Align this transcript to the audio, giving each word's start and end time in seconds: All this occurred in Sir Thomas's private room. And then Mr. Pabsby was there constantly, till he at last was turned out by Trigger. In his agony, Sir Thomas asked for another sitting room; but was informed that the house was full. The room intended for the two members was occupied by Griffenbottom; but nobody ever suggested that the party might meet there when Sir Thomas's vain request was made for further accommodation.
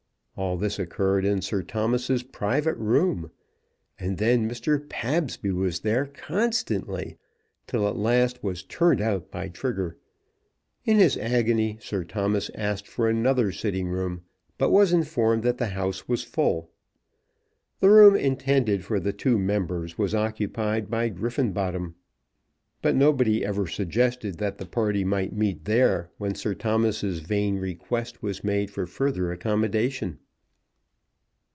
All 0.37 0.57
this 0.57 0.79
occurred 0.79 1.23
in 1.23 1.41
Sir 1.43 1.61
Thomas's 1.61 2.23
private 2.23 2.73
room. 2.77 3.29
And 3.99 4.17
then 4.17 4.49
Mr. 4.49 4.79
Pabsby 4.89 5.51
was 5.51 5.81
there 5.81 6.07
constantly, 6.07 7.17
till 7.67 7.81
he 7.81 7.87
at 7.89 7.95
last 7.97 8.41
was 8.41 8.63
turned 8.63 9.01
out 9.01 9.29
by 9.29 9.49
Trigger. 9.49 9.97
In 10.83 10.97
his 10.97 11.15
agony, 11.15 11.77
Sir 11.79 12.03
Thomas 12.03 12.49
asked 12.55 12.87
for 12.87 13.07
another 13.07 13.51
sitting 13.51 13.89
room; 13.89 14.23
but 14.57 14.71
was 14.71 14.93
informed 14.93 15.43
that 15.43 15.59
the 15.59 15.67
house 15.75 16.07
was 16.07 16.23
full. 16.23 16.71
The 17.79 17.91
room 17.91 18.15
intended 18.15 18.83
for 18.83 18.99
the 18.99 19.13
two 19.13 19.37
members 19.37 19.99
was 19.99 20.15
occupied 20.15 20.89
by 20.89 21.09
Griffenbottom; 21.09 21.93
but 22.81 22.95
nobody 22.95 23.45
ever 23.45 23.67
suggested 23.67 24.39
that 24.39 24.57
the 24.57 24.65
party 24.65 25.03
might 25.05 25.33
meet 25.33 25.65
there 25.65 26.09
when 26.17 26.33
Sir 26.33 26.55
Thomas's 26.55 27.19
vain 27.19 27.57
request 27.59 28.23
was 28.23 28.43
made 28.43 28.71
for 28.71 28.87
further 28.87 29.31
accommodation. 29.31 30.17